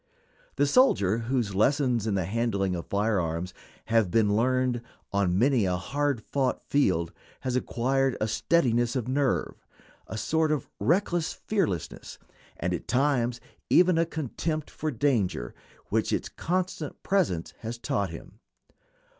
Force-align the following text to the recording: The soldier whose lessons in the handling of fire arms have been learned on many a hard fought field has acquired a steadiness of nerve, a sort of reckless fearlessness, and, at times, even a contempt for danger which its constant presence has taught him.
The 0.55 0.65
soldier 0.65 1.19
whose 1.19 1.53
lessons 1.53 2.07
in 2.07 2.15
the 2.15 2.25
handling 2.25 2.73
of 2.75 2.87
fire 2.87 3.19
arms 3.19 3.53
have 3.85 4.09
been 4.09 4.35
learned 4.35 4.81
on 5.13 5.37
many 5.37 5.65
a 5.65 5.75
hard 5.77 6.23
fought 6.23 6.63
field 6.67 7.13
has 7.41 7.55
acquired 7.55 8.17
a 8.19 8.27
steadiness 8.27 8.95
of 8.95 9.07
nerve, 9.07 9.63
a 10.07 10.17
sort 10.17 10.51
of 10.51 10.67
reckless 10.79 11.33
fearlessness, 11.33 12.17
and, 12.57 12.73
at 12.73 12.87
times, 12.87 13.39
even 13.69 13.99
a 13.99 14.07
contempt 14.07 14.71
for 14.71 14.89
danger 14.89 15.53
which 15.89 16.11
its 16.11 16.29
constant 16.29 17.03
presence 17.03 17.53
has 17.59 17.77
taught 17.77 18.09
him. 18.09 18.39